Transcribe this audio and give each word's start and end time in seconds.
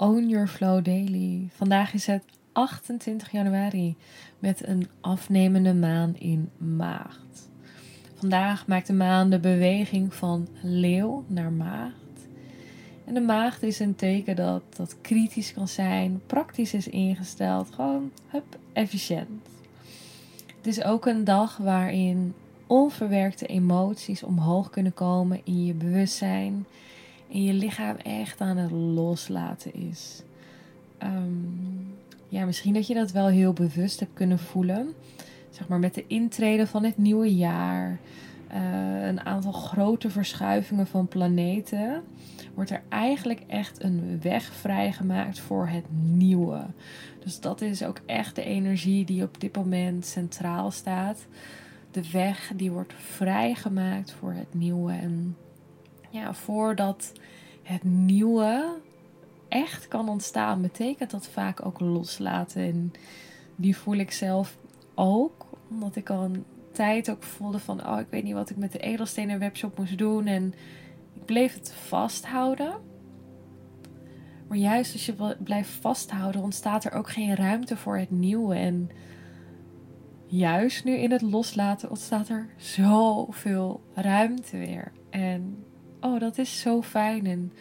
Own 0.00 0.28
Your 0.28 0.46
Flow 0.46 0.84
Daily. 0.84 1.48
Vandaag 1.56 1.94
is 1.94 2.06
het 2.06 2.22
28 2.52 3.30
januari 3.30 3.96
met 4.38 4.66
een 4.66 4.88
afnemende 5.00 5.74
maan 5.74 6.16
in 6.18 6.50
maagd. 6.56 7.50
Vandaag 8.14 8.66
maakt 8.66 8.86
de 8.86 8.92
maan 8.92 9.30
de 9.30 9.38
beweging 9.38 10.14
van 10.14 10.48
leeuw 10.62 11.24
naar 11.26 11.52
maagd. 11.52 12.28
En 13.04 13.14
de 13.14 13.20
maagd 13.20 13.62
is 13.62 13.78
een 13.78 13.94
teken 13.94 14.36
dat 14.36 14.62
dat 14.76 14.96
kritisch 15.00 15.52
kan 15.52 15.68
zijn, 15.68 16.20
praktisch 16.26 16.74
is 16.74 16.88
ingesteld, 16.88 17.70
gewoon 17.74 18.10
hup, 18.26 18.58
efficiënt. 18.72 19.48
Het 20.56 20.66
is 20.66 20.82
ook 20.82 21.06
een 21.06 21.24
dag 21.24 21.56
waarin 21.56 22.34
onverwerkte 22.66 23.46
emoties 23.46 24.22
omhoog 24.22 24.70
kunnen 24.70 24.94
komen 24.94 25.40
in 25.44 25.64
je 25.64 25.74
bewustzijn 25.74 26.66
en 27.32 27.44
je 27.44 27.52
lichaam 27.52 27.96
echt 27.96 28.40
aan 28.40 28.56
het 28.56 28.70
loslaten 28.70 29.74
is. 29.74 30.22
Ehm, 30.98 31.32
ja, 32.28 32.44
misschien 32.44 32.74
dat 32.74 32.86
je 32.86 32.94
dat 32.94 33.10
wel 33.10 33.26
heel 33.26 33.52
bewust 33.52 34.00
hebt 34.00 34.14
kunnen 34.14 34.38
voelen. 34.38 34.94
Zeg 35.50 35.68
maar 35.68 35.78
met 35.78 35.94
de 35.94 36.04
intrede 36.06 36.66
van 36.66 36.84
het 36.84 36.96
nieuwe 36.96 37.34
jaar. 37.34 37.98
Uh, 38.54 39.06
een 39.06 39.20
aantal 39.20 39.52
grote 39.52 40.10
verschuivingen 40.10 40.86
van 40.86 41.08
planeten. 41.08 42.02
Wordt 42.54 42.70
er 42.70 42.82
eigenlijk 42.88 43.42
echt 43.46 43.82
een 43.82 44.20
weg 44.22 44.52
vrijgemaakt 44.52 45.38
voor 45.38 45.66
het 45.68 45.84
nieuwe. 46.02 46.60
Dus 47.24 47.40
dat 47.40 47.60
is 47.60 47.82
ook 47.82 48.00
echt 48.06 48.34
de 48.34 48.44
energie 48.44 49.04
die 49.04 49.22
op 49.22 49.40
dit 49.40 49.56
moment 49.56 50.06
centraal 50.06 50.70
staat. 50.70 51.26
De 51.90 52.10
weg 52.10 52.52
die 52.56 52.70
wordt 52.70 52.94
vrijgemaakt 52.96 54.12
voor 54.12 54.32
het 54.32 54.54
nieuwe. 54.54 54.92
En 54.92 55.36
voordat 56.34 57.12
het 57.62 57.84
nieuwe 57.84 58.76
echt 59.48 59.88
kan 59.88 60.08
ontstaan, 60.08 60.62
betekent 60.62 61.10
dat 61.10 61.28
vaak 61.28 61.66
ook 61.66 61.80
loslaten. 61.80 62.62
En 62.62 62.92
die 63.56 63.76
voel 63.76 63.96
ik 63.96 64.10
zelf 64.10 64.56
ook, 64.94 65.46
omdat 65.70 65.96
ik 65.96 66.10
al 66.10 66.22
een 66.22 66.44
tijd 66.72 67.10
ook 67.10 67.22
voelde 67.22 67.58
van, 67.58 67.86
oh, 67.86 68.00
ik 68.00 68.06
weet 68.10 68.22
niet 68.22 68.34
wat 68.34 68.50
ik 68.50 68.56
met 68.56 68.72
de 68.72 68.78
edelstenen 68.78 69.38
webshop 69.38 69.78
moest 69.78 69.98
doen. 69.98 70.26
En 70.26 70.54
ik 71.14 71.24
bleef 71.24 71.54
het 71.54 71.72
vasthouden. 71.72 72.72
Maar 74.48 74.58
juist 74.58 74.92
als 74.92 75.06
je 75.06 75.36
blijft 75.38 75.70
vasthouden, 75.70 76.42
ontstaat 76.42 76.84
er 76.84 76.92
ook 76.92 77.10
geen 77.10 77.34
ruimte 77.34 77.76
voor 77.76 77.98
het 77.98 78.10
nieuwe. 78.10 78.54
En 78.54 78.90
juist 80.26 80.84
nu 80.84 80.92
in 80.92 81.10
het 81.10 81.22
loslaten 81.22 81.90
ontstaat 81.90 82.28
er 82.28 82.48
zoveel 82.56 83.80
ruimte 83.94 84.56
weer. 84.56 84.92
En 85.10 85.64
oh, 86.00 86.20
dat 86.20 86.38
is 86.38 86.60
zo 86.60 86.82
fijn. 86.82 87.26
En 87.26 87.52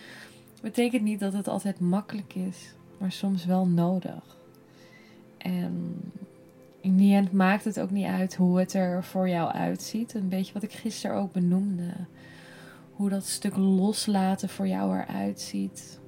betekent 0.61 1.03
niet 1.03 1.19
dat 1.19 1.33
het 1.33 1.47
altijd 1.47 1.79
makkelijk 1.79 2.35
is, 2.35 2.73
maar 2.97 3.11
soms 3.11 3.45
wel 3.45 3.67
nodig. 3.67 4.37
En 5.37 6.01
in 6.81 6.97
die 6.97 7.15
end 7.15 7.31
maakt 7.31 7.63
het 7.63 7.79
ook 7.79 7.91
niet 7.91 8.05
uit 8.05 8.35
hoe 8.35 8.59
het 8.59 8.73
er 8.73 9.03
voor 9.03 9.29
jou 9.29 9.51
uitziet. 9.51 10.13
Een 10.13 10.29
beetje 10.29 10.53
wat 10.53 10.63
ik 10.63 10.71
gisteren 10.71 11.15
ook 11.15 11.31
benoemde. 11.31 11.93
Hoe 12.91 13.09
dat 13.09 13.25
stuk 13.25 13.55
loslaten 13.55 14.49
voor 14.49 14.67
jou 14.67 14.99
eruit 14.99 15.41
ziet. 15.41 15.99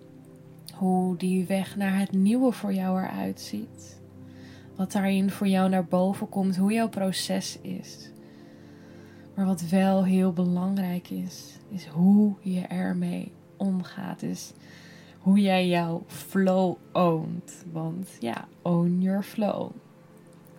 Hoe 0.74 1.18
die 1.18 1.46
weg 1.46 1.76
naar 1.76 2.00
het 2.00 2.12
nieuwe 2.12 2.52
voor 2.52 2.74
jou 2.74 3.04
eruit 3.04 3.40
ziet. 3.40 4.00
Wat 4.76 4.92
daarin 4.92 5.30
voor 5.30 5.48
jou 5.48 5.70
naar 5.70 5.86
boven 5.86 6.30
komt. 6.30 6.58
Hoe 6.58 6.74
jouw 6.74 6.90
proces 6.90 7.60
is. 7.62 8.12
Maar 9.40 9.48
wat 9.48 9.62
wel 9.62 10.06
heel 10.06 10.34
belangrijk 10.34 11.10
is, 11.10 11.58
is 11.70 11.86
hoe 11.86 12.34
je 12.42 12.62
ermee 12.62 13.32
omgaat. 13.58 14.20
Dus 14.20 14.54
hoe 15.20 15.40
jij 15.42 15.68
jouw 15.68 16.04
flow 16.08 16.76
ownt. 16.94 17.66
Want 17.72 18.10
ja, 18.20 18.48
own 18.62 18.98
your 19.02 19.24
flow. 19.24 19.72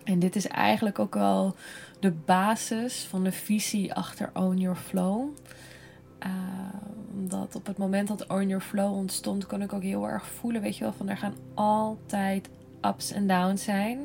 En 0.03 0.19
dit 0.19 0.35
is 0.35 0.47
eigenlijk 0.47 0.99
ook 0.99 1.13
wel 1.13 1.55
de 1.99 2.11
basis 2.11 3.03
van 3.03 3.23
de 3.23 3.31
visie 3.31 3.93
achter 3.93 4.29
Own 4.33 4.57
Your 4.57 4.77
Flow. 4.77 5.29
Uh, 6.25 6.31
omdat 7.13 7.55
op 7.55 7.65
het 7.65 7.77
moment 7.77 8.07
dat 8.07 8.27
Own 8.27 8.47
Your 8.47 8.63
Flow 8.63 8.93
ontstond, 8.93 9.45
kon 9.45 9.61
ik 9.61 9.73
ook 9.73 9.83
heel 9.83 10.07
erg 10.07 10.27
voelen, 10.27 10.61
weet 10.61 10.77
je 10.77 10.83
wel, 10.83 10.93
van 10.93 11.09
er 11.09 11.17
gaan 11.17 11.35
altijd 11.53 12.49
ups 12.81 13.11
en 13.11 13.27
downs 13.27 13.63
zijn. 13.63 13.99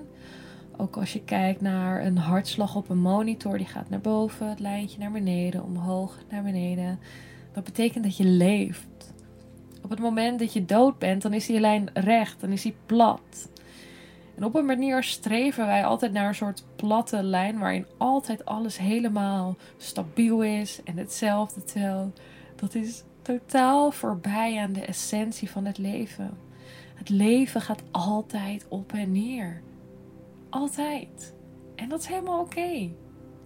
Ook 0.77 0.97
als 0.97 1.13
je 1.13 1.23
kijkt 1.23 1.61
naar 1.61 2.05
een 2.05 2.19
hartslag 2.19 2.77
op 2.77 2.89
een 2.89 2.99
monitor, 2.99 3.59
die 3.59 3.67
gaat 3.67 3.91
naar 3.91 4.01
boven, 4.01 4.49
het 4.49 4.61
lijntje 4.61 4.99
naar 4.99 5.11
beneden, 5.11 5.65
omhoog, 5.65 6.19
naar 6.31 6.43
beneden. 6.43 6.99
Dat 7.53 7.65
betekent 7.65 8.05
dat 8.05 8.17
je 8.17 8.25
leeft. 8.25 9.15
Op 9.83 9.91
het 9.91 9.99
moment 9.99 10.39
dat 10.39 10.53
je 10.53 10.65
dood 10.65 10.99
bent, 10.99 11.23
dan 11.23 11.33
is 11.33 11.47
die 11.47 11.61
lijn 11.61 11.91
recht, 11.95 12.41
dan 12.41 12.51
is 12.51 12.63
die 12.63 12.75
plat. 12.87 13.49
En 14.37 14.45
op 14.45 14.55
een 14.55 14.65
manier 14.65 15.03
streven 15.03 15.67
wij 15.67 15.85
altijd 15.85 16.13
naar 16.13 16.29
een 16.29 16.35
soort 16.35 16.65
platte 16.77 17.23
lijn 17.23 17.59
waarin 17.59 17.87
altijd 17.97 18.45
alles 18.45 18.79
helemaal 18.79 19.57
stabiel 19.77 20.43
is 20.43 20.81
en 20.85 20.97
hetzelfde. 20.97 21.65
Terwijl 21.65 22.13
dat 22.57 22.75
is 22.75 23.03
totaal 23.23 23.91
voorbij 23.91 24.59
aan 24.59 24.73
de 24.73 24.85
essentie 24.85 25.51
van 25.51 25.65
het 25.65 25.79
leven. 25.79 26.39
Het 26.95 27.09
leven 27.09 27.61
gaat 27.61 27.83
altijd 27.91 28.67
op 28.69 28.93
en 28.93 29.13
neer. 29.13 29.63
Altijd. 30.57 31.35
En 31.75 31.89
dat 31.89 32.01
is 32.01 32.07
helemaal 32.07 32.41
oké. 32.41 32.91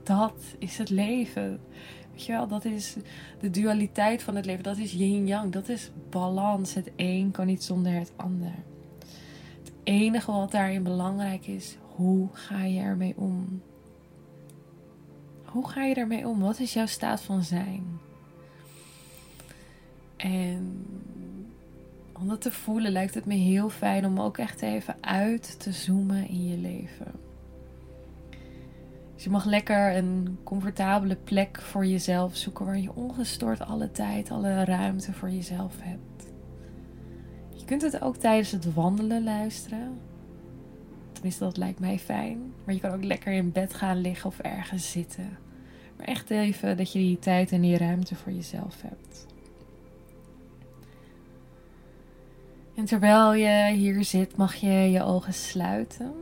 Dat 0.02 0.34
is 0.58 0.78
het 0.78 0.90
leven. 0.90 1.60
Weet 2.10 2.24
je 2.24 2.32
wel, 2.32 2.46
dat 2.46 2.64
is 2.64 2.96
de 3.40 3.50
dualiteit 3.50 4.22
van 4.22 4.36
het 4.36 4.44
leven. 4.46 4.62
Dat 4.62 4.78
is 4.78 4.92
yin-yang. 4.92 5.52
Dat 5.52 5.68
is 5.68 5.90
balans. 6.10 6.74
Het 6.74 6.90
een 6.96 7.30
kan 7.30 7.46
niet 7.46 7.64
zonder 7.64 7.92
het 7.92 8.12
ander. 8.16 8.54
Het 9.58 9.72
enige 9.82 10.32
wat 10.32 10.50
daarin 10.50 10.82
belangrijk 10.82 11.46
is, 11.46 11.76
hoe 11.94 12.28
ga 12.32 12.64
je 12.64 12.80
ermee 12.80 13.14
om? 13.16 13.62
Hoe 15.44 15.68
ga 15.68 15.84
je 15.84 15.94
ermee 15.94 16.28
om? 16.28 16.40
Wat 16.40 16.58
is 16.58 16.72
jouw 16.72 16.86
staat 16.86 17.20
van 17.20 17.42
zijn? 17.42 18.00
En 20.16 20.86
om 22.20 22.28
dat 22.28 22.40
te 22.40 22.50
voelen 22.50 22.92
lijkt 22.92 23.14
het 23.14 23.24
me 23.24 23.34
heel 23.34 23.68
fijn 23.68 24.06
om 24.06 24.20
ook 24.20 24.38
echt 24.38 24.62
even 24.62 24.94
uit 25.00 25.60
te 25.60 25.72
zoomen 25.72 26.28
in 26.28 26.48
je 26.48 26.56
leven. 26.56 27.12
Dus 29.14 29.24
je 29.24 29.30
mag 29.30 29.44
lekker 29.44 29.96
een 29.96 30.38
comfortabele 30.44 31.16
plek 31.16 31.60
voor 31.60 31.86
jezelf 31.86 32.36
zoeken 32.36 32.64
waar 32.64 32.78
je 32.78 32.94
ongestoord 32.94 33.60
alle 33.60 33.90
tijd, 33.90 34.30
alle 34.30 34.64
ruimte 34.64 35.12
voor 35.12 35.30
jezelf 35.30 35.74
hebt. 35.80 36.32
Je 37.56 37.64
kunt 37.64 37.82
het 37.82 38.02
ook 38.02 38.16
tijdens 38.16 38.50
het 38.50 38.74
wandelen 38.74 39.24
luisteren. 39.24 39.98
Tenminste, 41.12 41.44
dat 41.44 41.56
lijkt 41.56 41.80
mij 41.80 41.98
fijn. 41.98 42.52
Maar 42.64 42.74
je 42.74 42.80
kan 42.80 42.92
ook 42.92 43.04
lekker 43.04 43.32
in 43.32 43.52
bed 43.52 43.74
gaan 43.74 44.00
liggen 44.00 44.26
of 44.26 44.38
ergens 44.38 44.90
zitten. 44.90 45.38
Maar 45.96 46.06
echt 46.06 46.30
even 46.30 46.76
dat 46.76 46.92
je 46.92 46.98
die 46.98 47.18
tijd 47.18 47.52
en 47.52 47.60
die 47.60 47.76
ruimte 47.76 48.14
voor 48.14 48.32
jezelf 48.32 48.82
hebt. 48.82 49.26
En 52.74 52.84
terwijl 52.84 53.34
je 53.34 53.72
hier 53.74 54.04
zit, 54.04 54.36
mag 54.36 54.54
je 54.54 54.70
je 54.70 55.02
ogen 55.02 55.34
sluiten. 55.34 56.12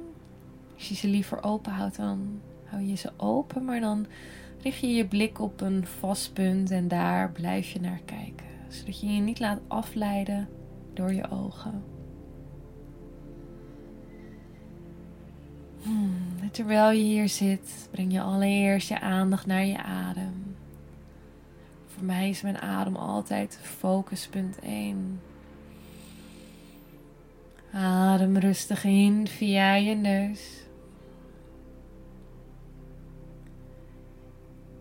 Als 0.75 0.89
je 0.89 0.95
ze 0.95 1.09
liever 1.09 1.43
open 1.43 1.73
houdt, 1.73 1.97
dan 1.97 2.41
hou 2.65 2.83
je 2.83 2.97
ze 2.97 3.11
open. 3.17 3.65
Maar 3.65 3.81
dan 3.81 4.07
richt 4.63 4.81
je 4.81 4.87
je 4.87 5.07
blik 5.07 5.41
op 5.41 5.61
een 5.61 5.87
vast 5.87 6.33
punt 6.33 6.71
en 6.71 6.89
daar 6.89 7.33
blijf 7.33 7.71
je 7.71 7.81
naar 7.81 8.01
kijken. 8.05 8.47
Zodat 8.69 9.01
je 9.01 9.07
je 9.07 9.21
niet 9.21 9.41
laat 9.41 9.61
afleiden 9.67 10.49
door 10.93 11.13
je 11.13 11.31
ogen. 11.31 11.83
Hmm, 15.83 16.51
terwijl 16.53 16.91
je 16.91 17.03
hier 17.03 17.29
zit, 17.29 17.89
breng 17.91 18.13
je 18.13 18.21
allereerst 18.21 18.89
je 18.89 19.01
aandacht 19.01 19.47
naar 19.47 19.65
je 19.65 19.83
adem. 19.83 20.57
Voor 21.87 22.05
mij 22.05 22.29
is 22.29 22.43
mijn 22.43 22.59
adem 22.59 22.97
altijd 22.97 23.59
focuspunt 23.63 24.59
1. 24.59 25.21
Adem 27.73 28.37
rustig 28.37 28.85
in 28.85 29.27
via 29.27 29.75
je 29.75 29.95
neus. 29.95 30.67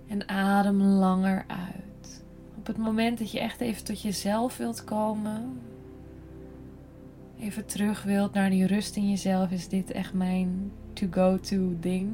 En 0.07 0.29
adem 0.29 0.81
langer 0.81 1.45
uit. 1.47 2.23
Op 2.57 2.67
het 2.67 2.77
moment 2.77 3.17
dat 3.17 3.31
je 3.31 3.39
echt 3.39 3.61
even 3.61 3.83
tot 3.83 4.01
jezelf 4.01 4.57
wilt 4.57 4.83
komen, 4.83 5.59
even 7.39 7.65
terug 7.65 8.03
wilt 8.03 8.33
naar 8.33 8.49
die 8.49 8.65
rust 8.65 8.95
in 8.95 9.09
jezelf, 9.09 9.51
is 9.51 9.67
dit 9.67 9.91
echt 9.91 10.13
mijn 10.13 10.71
to-go-to 10.93 11.75
ding. 11.79 12.11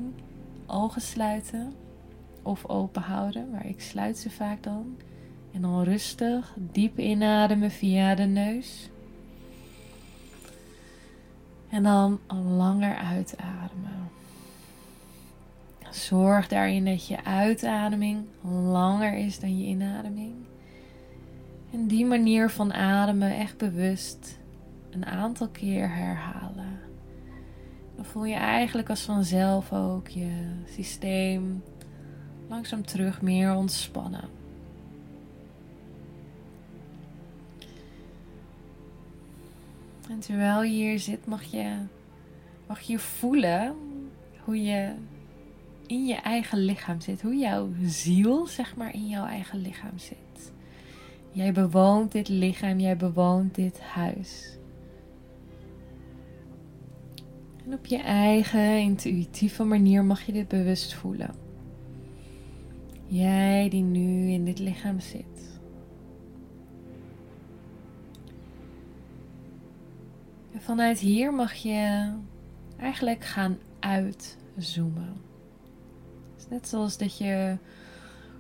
Ogen 0.66 1.02
sluiten 1.02 1.74
of 2.42 2.66
open 2.66 3.02
houden, 3.02 3.50
maar 3.50 3.66
ik 3.66 3.82
sluit 3.82 4.18
ze 4.18 4.30
vaak 4.30 4.64
dan. 4.64 4.98
En 5.52 5.62
dan 5.62 5.84
rustig 5.84 6.56
diep 6.72 7.00
inademen 7.00 7.72
via 7.72 8.16
de 8.16 8.24
neus. 8.24 8.90
En 11.74 11.84
dan 11.84 12.20
langer 12.58 12.96
uitademen. 12.96 14.10
Zorg 15.90 16.48
daarin 16.48 16.86
dat 16.86 17.08
je 17.08 17.24
uitademing 17.24 18.26
langer 18.44 19.14
is 19.18 19.40
dan 19.40 19.60
je 19.60 19.66
inademing. 19.66 20.34
En 21.72 21.88
die 21.88 22.06
manier 22.06 22.50
van 22.50 22.74
ademen 22.74 23.36
echt 23.36 23.58
bewust 23.58 24.40
een 24.90 25.06
aantal 25.06 25.48
keer 25.48 25.96
herhalen. 25.96 26.80
Dan 27.96 28.06
voel 28.06 28.26
je 28.26 28.36
eigenlijk 28.36 28.90
als 28.90 29.02
vanzelf 29.02 29.74
ook 29.74 30.08
je 30.08 30.62
systeem 30.66 31.64
langzaam 32.50 32.86
terug 32.86 33.22
meer 33.22 33.56
ontspannen. 33.56 34.43
En 40.14 40.20
terwijl 40.20 40.64
je 40.64 40.70
hier 40.70 41.00
zit, 41.00 41.26
mag 41.26 41.44
je, 41.44 41.76
mag 42.68 42.82
je 42.82 43.00
voelen 43.00 43.76
hoe 44.44 44.64
je 44.64 44.94
in 45.88 46.06
je 46.06 46.16
eigen 46.16 46.58
lichaam 46.58 47.02
zit. 47.02 47.22
Hoe 47.22 47.36
jouw 47.36 47.70
ziel, 47.82 48.48
zeg 48.48 48.76
maar, 48.76 48.94
in 48.94 49.08
jouw 49.08 49.26
eigen 49.26 49.62
lichaam 49.62 49.98
zit. 50.00 50.52
Jij 51.32 51.54
bewoont 51.54 52.12
dit 52.12 52.28
lichaam, 52.28 52.80
jij 52.80 52.98
bewoont 52.98 53.56
dit 53.56 53.80
huis. 53.82 54.58
En 57.66 57.74
op 57.74 57.86
je 57.86 58.00
eigen 58.02 58.80
intuïtieve 58.80 59.64
manier 59.64 60.04
mag 60.04 60.26
je 60.26 60.32
dit 60.32 60.48
bewust 60.48 60.94
voelen. 60.94 61.36
Jij 63.08 63.70
die 63.70 63.84
nu 63.84 64.32
in 64.32 64.46
dit 64.46 64.60
lichaam 64.60 65.00
zit. 65.00 65.33
Vanuit 70.64 71.00
hier 71.00 71.34
mag 71.34 71.54
je 71.54 72.12
eigenlijk 72.80 73.24
gaan 73.24 73.58
uitzoomen. 73.80 75.14
Is 76.38 76.48
net 76.50 76.68
zoals 76.68 76.98
dat 76.98 77.18
je 77.18 77.58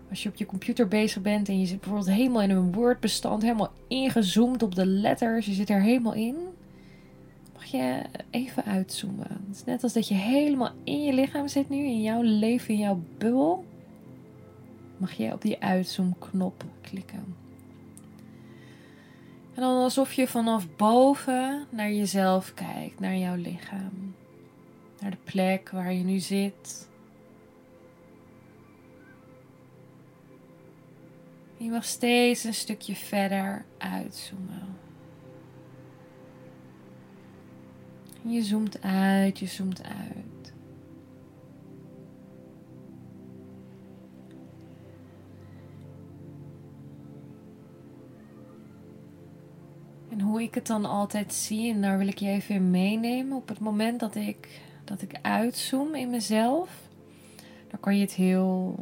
als 0.09 0.23
je 0.23 0.29
op 0.29 0.35
je 0.35 0.45
computer 0.45 0.87
bezig 0.87 1.21
bent 1.21 1.49
en 1.49 1.59
je 1.59 1.65
zit 1.65 1.79
bijvoorbeeld 1.79 2.15
helemaal 2.15 2.41
in 2.41 2.49
een 2.49 2.71
Word-bestand, 2.71 3.41
helemaal 3.41 3.71
ingezoomd 3.87 4.63
op 4.63 4.75
de 4.75 4.85
letters, 4.85 5.45
je 5.45 5.53
zit 5.53 5.69
er 5.69 5.81
helemaal 5.81 6.13
in, 6.13 6.35
mag 7.53 7.65
je 7.65 8.01
even 8.29 8.65
uitzoomen. 8.65 9.27
Het 9.47 9.55
is 9.55 9.63
net 9.63 9.83
als 9.83 9.93
dat 9.93 10.07
je 10.07 10.13
helemaal 10.13 10.71
in 10.83 11.03
je 11.03 11.13
lichaam 11.13 11.47
zit 11.47 11.69
nu, 11.69 11.77
in 11.77 12.01
jouw 12.01 12.21
leven, 12.21 12.73
in 12.73 12.79
jouw 12.79 13.01
bubbel. 13.17 13.65
Mag 14.97 15.13
je 15.13 15.33
op 15.33 15.41
die 15.41 15.59
uitzoomknop 15.59 16.63
klikken. 16.81 17.42
En 19.53 19.61
dan 19.61 19.83
alsof 19.83 20.13
je 20.13 20.27
vanaf 20.27 20.75
boven 20.75 21.67
naar 21.69 21.91
jezelf 21.91 22.53
kijkt, 22.53 22.99
naar 22.99 23.15
jouw 23.15 23.35
lichaam. 23.35 24.15
Naar 24.99 25.11
de 25.11 25.17
plek 25.23 25.69
waar 25.69 25.93
je 25.93 26.03
nu 26.03 26.19
zit. 26.19 26.89
Je 31.57 31.69
mag 31.69 31.85
steeds 31.85 32.43
een 32.43 32.53
stukje 32.53 32.95
verder 32.95 33.65
uitzoomen. 33.77 34.77
Je 38.21 38.43
zoomt 38.43 38.81
uit, 38.81 39.39
je 39.39 39.47
zoomt 39.47 39.83
uit. 39.83 40.32
Ik 50.43 50.55
het 50.55 50.67
dan 50.67 50.85
altijd 50.85 51.33
zie, 51.33 51.73
en 51.73 51.81
daar 51.81 51.97
wil 51.97 52.07
ik 52.07 52.17
je 52.17 52.27
even 52.27 52.55
in 52.55 52.71
meenemen, 52.71 53.37
op 53.37 53.47
het 53.47 53.59
moment 53.59 53.99
dat 53.99 54.15
ik, 54.15 54.61
dat 54.83 55.01
ik 55.01 55.19
uitzoom 55.21 55.95
in 55.95 56.09
mezelf, 56.09 56.69
dan 57.69 57.79
kan 57.79 57.95
je 57.95 58.01
het 58.01 58.13
heel 58.13 58.75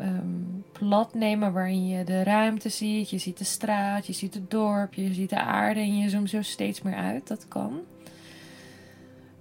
um, 0.00 0.64
plat 0.72 1.14
nemen 1.14 1.52
waarin 1.52 1.86
je 1.86 2.04
de 2.04 2.22
ruimte 2.22 2.68
ziet. 2.68 3.10
Je 3.10 3.18
ziet 3.18 3.38
de 3.38 3.44
straat, 3.44 4.06
je 4.06 4.12
ziet 4.12 4.34
het 4.34 4.50
dorp, 4.50 4.94
je 4.94 5.14
ziet 5.14 5.30
de 5.30 5.40
aarde 5.40 5.80
en 5.80 5.98
je 5.98 6.08
zoomt 6.08 6.30
zo 6.30 6.42
steeds 6.42 6.82
meer 6.82 6.94
uit. 6.94 7.28
Dat 7.28 7.48
kan. 7.48 7.80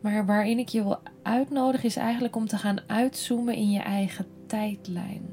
Maar 0.01 0.25
waarin 0.25 0.59
ik 0.59 0.69
je 0.69 0.83
wil 0.83 0.99
uitnodigen 1.21 1.87
is 1.87 1.95
eigenlijk 1.95 2.35
om 2.35 2.47
te 2.47 2.57
gaan 2.57 2.79
uitzoomen 2.87 3.55
in 3.55 3.71
je 3.71 3.79
eigen 3.79 4.25
tijdlijn. 4.47 5.25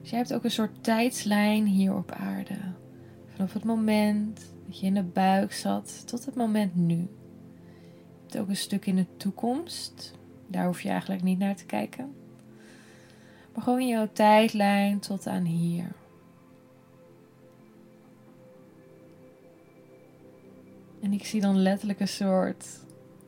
Dus 0.00 0.10
je 0.10 0.16
hebt 0.16 0.34
ook 0.34 0.44
een 0.44 0.50
soort 0.50 0.84
tijdslijn 0.84 1.66
hier 1.66 1.96
op 1.96 2.12
aarde. 2.12 2.56
Vanaf 3.34 3.52
het 3.52 3.64
moment 3.64 4.53
dat 4.74 4.82
je 4.82 4.88
in 4.88 4.94
de 4.94 5.12
buik 5.12 5.52
zat 5.52 6.06
tot 6.06 6.24
het 6.24 6.34
moment 6.34 6.76
nu. 6.76 6.94
Je 6.94 7.06
hebt 8.20 8.38
ook 8.38 8.48
een 8.48 8.56
stuk 8.56 8.86
in 8.86 8.96
de 8.96 9.16
toekomst. 9.16 10.14
Daar 10.46 10.66
hoef 10.66 10.80
je 10.80 10.88
eigenlijk 10.88 11.22
niet 11.22 11.38
naar 11.38 11.56
te 11.56 11.64
kijken. 11.64 12.14
Maar 13.52 13.62
gewoon 13.62 13.88
jouw 13.88 14.08
tijdlijn 14.12 14.98
tot 14.98 15.26
aan 15.26 15.44
hier. 15.44 15.92
En 21.00 21.12
ik 21.12 21.26
zie 21.26 21.40
dan 21.40 21.56
letterlijk 21.56 22.00
een 22.00 22.08
soort 22.08 22.66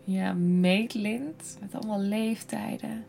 ja, 0.04 0.32
meetlint 0.32 1.58
met 1.60 1.74
allemaal 1.74 2.00
leeftijden. 2.00 3.04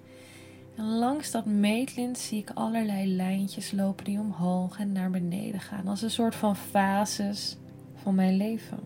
En 0.76 0.86
langs 0.86 1.32
dat 1.32 1.46
meetlint 1.46 2.18
zie 2.18 2.40
ik 2.40 2.50
allerlei 2.54 3.16
lijntjes 3.16 3.72
lopen 3.72 4.06
die 4.06 4.20
omhoog 4.20 4.80
en 4.80 4.92
naar 4.92 5.10
beneden 5.10 5.60
gaan. 5.60 5.88
Als 5.88 6.02
een 6.02 6.12
soort 6.12 6.36
van 6.36 6.56
fases 6.56 7.58
mijn 8.16 8.38
leven. 8.38 8.80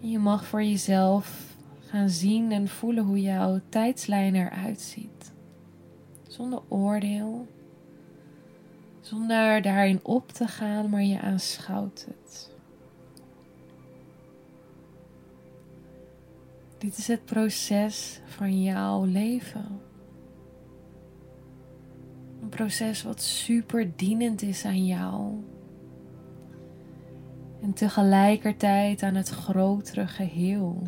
je 0.00 0.18
mag 0.18 0.46
voor 0.46 0.62
jezelf 0.62 1.56
gaan 1.80 2.08
zien 2.08 2.52
en 2.52 2.68
voelen 2.68 3.04
hoe 3.04 3.20
jouw 3.20 3.60
tijdslijn 3.68 4.34
eruit 4.34 4.80
ziet. 4.80 5.32
Zonder 6.28 6.62
oordeel. 6.68 7.46
Zonder 9.00 9.62
daarin 9.62 10.00
op 10.02 10.32
te 10.32 10.46
gaan, 10.46 10.90
maar 10.90 11.02
je 11.02 11.20
aanschouwt 11.20 12.06
het. 12.08 12.50
Dit 16.78 16.98
is 16.98 17.08
het 17.08 17.24
proces 17.24 18.20
van 18.24 18.62
jouw 18.62 19.04
leven. 19.04 19.80
Een 22.42 22.48
proces 22.48 23.02
wat 23.02 23.22
super 23.22 23.96
dienend 23.96 24.42
is 24.42 24.64
aan 24.64 24.86
jou. 24.86 25.34
En 27.60 27.72
tegelijkertijd 27.72 29.02
aan 29.02 29.14
het 29.14 29.28
grotere 29.28 30.06
geheel. 30.06 30.82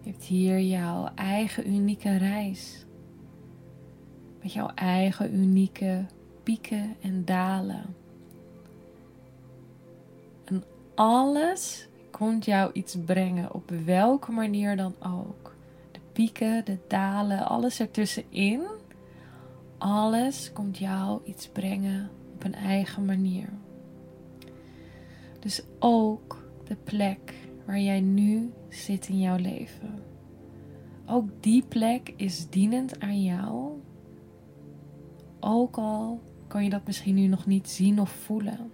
Je 0.00 0.10
hebt 0.10 0.24
hier 0.24 0.60
jouw 0.60 1.08
eigen 1.14 1.72
unieke 1.72 2.16
reis. 2.16 2.86
Met 4.42 4.52
jouw 4.52 4.70
eigen 4.74 5.34
unieke 5.34 6.06
pieken 6.42 6.96
en 7.00 7.24
dalen. 7.24 7.94
En 10.44 10.64
alles 10.94 11.88
komt 12.10 12.44
jou 12.44 12.70
iets 12.72 12.96
brengen, 13.04 13.54
op 13.54 13.70
welke 13.84 14.32
manier 14.32 14.76
dan 14.76 14.94
ook. 15.00 15.54
De 15.92 16.00
pieken, 16.12 16.64
de 16.64 16.78
dalen, 16.88 17.46
alles 17.46 17.80
ertussenin. 17.80 18.62
Alles 19.78 20.52
komt 20.52 20.78
jou 20.78 21.20
iets 21.24 21.48
brengen 21.48 22.10
op 22.34 22.44
een 22.44 22.54
eigen 22.54 23.04
manier. 23.04 23.48
Dus 25.40 25.62
ook 25.78 26.48
de 26.64 26.76
plek 26.76 27.34
waar 27.66 27.80
jij 27.80 28.00
nu 28.00 28.52
zit 28.68 29.08
in 29.08 29.20
jouw 29.20 29.36
leven. 29.36 30.02
Ook 31.06 31.28
die 31.40 31.64
plek 31.68 32.12
is 32.16 32.48
dienend 32.48 33.00
aan 33.00 33.22
jou. 33.22 33.70
Ook 35.40 35.76
al 35.76 36.20
kan 36.46 36.64
je 36.64 36.70
dat 36.70 36.86
misschien 36.86 37.14
nu 37.14 37.26
nog 37.26 37.46
niet 37.46 37.68
zien 37.68 38.00
of 38.00 38.10
voelen. 38.10 38.70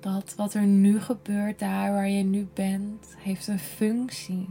Dat 0.00 0.34
wat 0.34 0.54
er 0.54 0.66
nu 0.66 1.00
gebeurt, 1.00 1.58
daar 1.58 1.92
waar 1.92 2.08
je 2.08 2.22
nu 2.22 2.48
bent, 2.54 3.14
heeft 3.18 3.46
een 3.46 3.58
functie. 3.58 4.48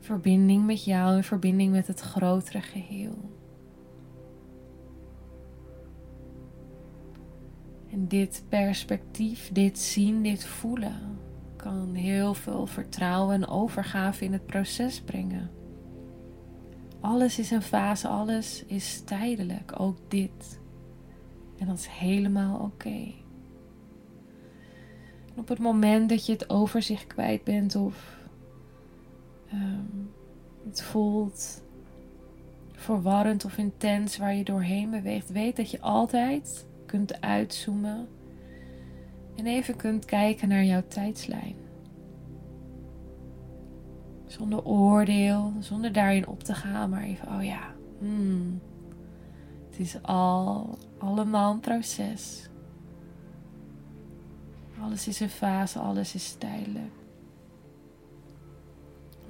Verbinding 0.00 0.66
met 0.66 0.84
jou 0.84 1.16
en 1.16 1.24
verbinding 1.24 1.72
met 1.72 1.86
het 1.86 2.00
grotere 2.00 2.60
geheel. 2.60 3.30
En 7.92 8.08
dit 8.08 8.44
perspectief, 8.48 9.50
dit 9.52 9.78
zien, 9.78 10.22
dit 10.22 10.44
voelen, 10.44 11.18
kan 11.56 11.94
heel 11.94 12.34
veel 12.34 12.66
vertrouwen 12.66 13.34
en 13.34 13.48
overgave 13.48 14.24
in 14.24 14.32
het 14.32 14.46
proces 14.46 15.00
brengen. 15.00 15.50
Alles 17.00 17.38
is 17.38 17.50
een 17.50 17.62
fase, 17.62 18.08
alles 18.08 18.64
is 18.64 19.00
tijdelijk, 19.00 19.80
ook 19.80 19.96
dit. 20.08 20.60
En 21.58 21.66
dat 21.66 21.78
is 21.78 21.86
helemaal 21.86 22.60
oké. 22.60 23.12
Op 25.36 25.48
het 25.48 25.58
moment 25.58 26.08
dat 26.08 26.26
je 26.26 26.32
het 26.32 26.50
overzicht 26.50 27.06
kwijt 27.06 27.44
bent 27.44 27.76
of 27.76 28.16
um, 29.52 30.10
het 30.64 30.82
voelt 30.82 31.62
verwarrend 32.72 33.44
of 33.44 33.58
intens 33.58 34.16
waar 34.16 34.34
je 34.34 34.44
doorheen 34.44 34.90
beweegt, 34.90 35.30
weet 35.30 35.56
dat 35.56 35.70
je 35.70 35.80
altijd 35.80 36.66
kunt 36.92 37.20
uitzoomen 37.20 38.08
en 39.36 39.46
even 39.46 39.76
kunt 39.76 40.04
kijken 40.04 40.48
naar 40.48 40.64
jouw 40.64 40.82
tijdslijn. 40.88 41.54
Zonder 44.26 44.64
oordeel, 44.64 45.52
zonder 45.60 45.92
daarin 45.92 46.26
op 46.26 46.42
te 46.42 46.54
gaan, 46.54 46.90
maar 46.90 47.02
even, 47.02 47.28
oh 47.28 47.44
ja, 47.44 47.74
hmm, 47.98 48.60
het 49.70 49.78
is 49.78 50.02
al 50.02 50.78
allemaal 50.98 51.52
een 51.52 51.60
proces. 51.60 52.48
Alles 54.80 55.08
is 55.08 55.20
een 55.20 55.28
fase, 55.28 55.78
alles 55.78 56.14
is 56.14 56.34
tijdelijk. 56.38 56.92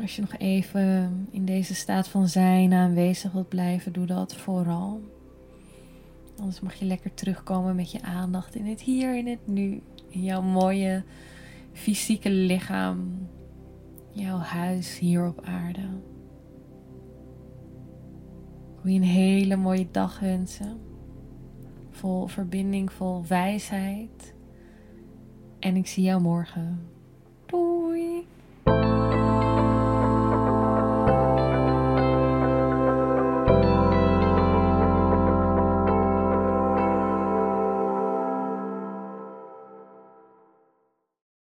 Als 0.01 0.17
je 0.17 0.21
nog 0.21 0.37
even 0.37 1.29
in 1.31 1.45
deze 1.45 1.75
staat 1.75 2.09
van 2.09 2.29
zijn 2.29 2.73
aanwezig 2.73 3.33
wilt 3.33 3.49
blijven, 3.49 3.93
doe 3.93 4.07
dat 4.07 4.35
vooral. 4.35 5.01
Anders 6.43 6.61
mag 6.61 6.75
je 6.75 6.85
lekker 6.85 7.15
terugkomen 7.15 7.77
met 7.77 7.91
je 7.91 8.03
aandacht 8.03 8.55
in 8.55 8.67
het 8.67 8.81
hier, 8.81 9.17
in 9.17 9.27
het 9.27 9.47
nu. 9.47 9.83
In 10.09 10.23
jouw 10.23 10.43
mooie 10.43 11.05
fysieke 11.73 12.31
lichaam. 12.31 13.29
Jouw 14.11 14.39
huis 14.39 14.99
hier 14.99 15.27
op 15.27 15.41
aarde. 15.45 15.81
Ik 18.77 18.83
wil 18.83 18.93
je 18.93 18.99
een 18.99 19.07
hele 19.07 19.57
mooie 19.57 19.89
dag 19.91 20.21
wensen. 20.21 20.81
Vol 21.91 22.27
verbinding, 22.27 22.93
vol 22.93 23.27
wijsheid. 23.27 24.35
En 25.59 25.77
ik 25.77 25.87
zie 25.87 26.05
jou 26.05 26.21
morgen. 26.21 26.89